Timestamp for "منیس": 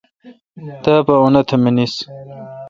1.63-1.93